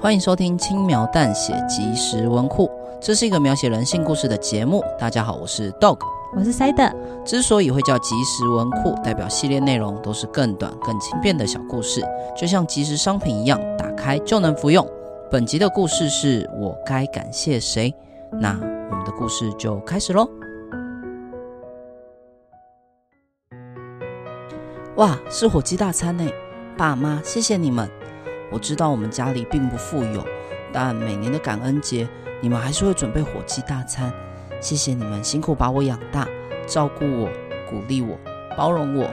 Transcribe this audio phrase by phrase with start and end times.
[0.00, 4.80] 欢迎收听轻描淡写即时文库，这是一个描写人性故事的节目。
[4.96, 5.98] 大家好，我是 Dog，
[6.36, 6.94] 我是 Side。
[7.24, 12.00] 之所以会叫即时文库，代表系列内容都是更短、更轻便的小故事，
[12.36, 14.88] 就像即时商品一样，打开就能服用。
[15.32, 17.92] 本集的故事是我该感谢谁？
[18.30, 20.30] 那我们的故事就开始喽。
[24.94, 26.24] 哇，是火鸡大餐呢！
[26.76, 27.90] 爸妈，谢谢你们。
[28.50, 30.24] 我知道我们家里并不富有，
[30.72, 32.08] 但每年的感恩节，
[32.40, 34.12] 你们还是会准备火鸡大餐。
[34.60, 36.26] 谢谢你们辛苦把我养大，
[36.66, 37.28] 照顾我，
[37.68, 38.18] 鼓励我，
[38.56, 39.08] 包容我。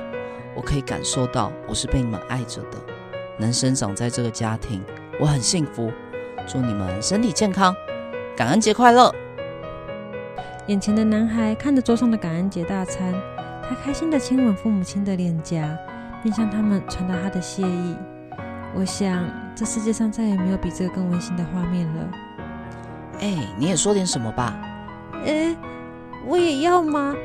[0.55, 2.77] 我可以感受到我是被你们爱着的，
[3.37, 4.81] 能生长在这个家庭，
[5.19, 5.91] 我很幸福。
[6.47, 7.75] 祝你们身体健康，
[8.37, 9.13] 感恩节快乐！
[10.67, 13.13] 眼前的男孩看着桌上的感恩节大餐，
[13.67, 15.77] 他开心地亲吻父母亲的脸颊，
[16.23, 17.95] 并向他们传达他的谢意。
[18.75, 19.25] 我想，
[19.55, 22.09] 这世界上再也没有比这个更温馨的画面了。
[23.21, 24.53] 哎，你也说点什么吧。
[25.25, 25.55] 哎，
[26.27, 27.15] 我也要吗？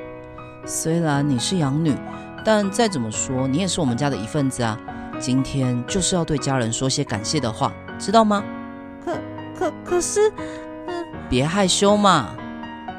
[0.65, 1.93] 虽然你是养女，
[2.45, 4.79] 但再怎么说，你也是我们家的一份子啊。
[5.19, 8.45] 今天就是要对家人说些感谢的话，知道吗？
[9.05, 9.19] 可
[9.59, 10.33] 可可是，
[10.87, 12.29] 嗯，别害羞嘛。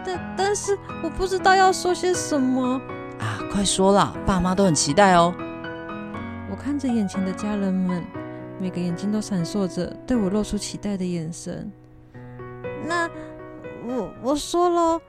[0.05, 2.79] 但但是我不知道要说些什么。
[3.17, 5.33] 啊，快说啦，爸妈都很期待哦。
[6.49, 8.03] 我看着眼前的家人们。
[8.61, 11.71] 每个眼睛都闪烁着，对我露出期待的眼神。
[12.85, 13.09] 那
[13.87, 15.01] 我我说喽，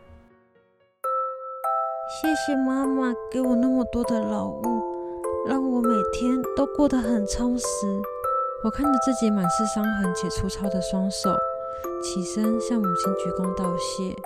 [2.23, 4.65] 谢谢妈妈给我那么多的劳务，
[5.47, 7.67] 让我每天都过得很充实。
[8.65, 11.31] 我看着自己满是伤痕且粗糙的双手，
[12.03, 14.17] 起身向母亲鞠躬道谢。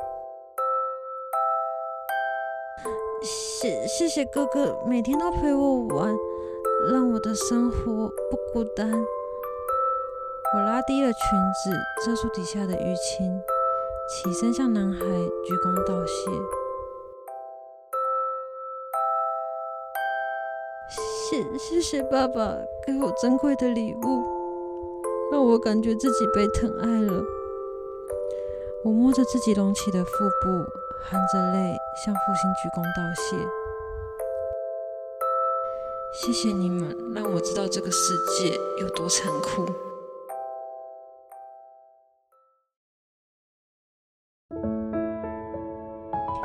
[3.22, 6.14] 谢谢谢哥哥每天都陪我玩，
[6.88, 8.90] 让我的生活不孤单。
[10.54, 11.20] 我拉低了裙
[11.64, 13.42] 子，遮住底下的淤青，
[14.08, 16.30] 起身向男孩鞠躬道谢。
[21.28, 24.22] 谢谢谢爸爸给我珍贵的礼物，
[25.32, 27.20] 让我感觉自己被疼爱了。
[28.84, 30.48] 我摸着自己隆起的腹部，
[31.02, 33.36] 含着泪向父亲鞠躬道谢。
[36.25, 37.99] 谢谢你们，让我知道这个世
[38.38, 39.66] 界有多残酷。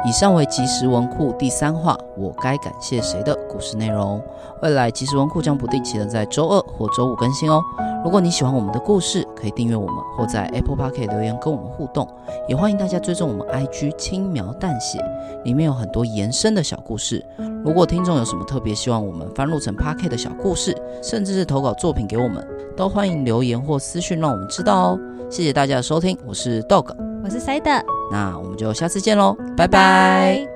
[0.04, 4.20] 以上为即时文库第三话，我该感谢谁的故事内容。
[4.64, 7.62] 未来即时文库将不定期的在周二或周五更新哦。
[8.04, 12.08] 如果你喜欢我们的故事，可以订阅我们或在 Apple Podcast 留言跟我们互动。
[12.48, 15.00] 也欢迎大家追踪我们 IG 轻描淡写，
[15.44, 17.24] 里面有很多延伸的小故事。
[17.64, 22.44] 如果听众有什么特别希望我们翻录成 Podcast 的小故事，甚至是投稿作品给我们，
[22.76, 25.00] 都欢迎留言或私讯让我们知道哦。
[25.30, 26.88] 谢谢大家的收听，我是 Dog。
[27.24, 30.51] 我是 Side，那我们就下次见喽，拜拜。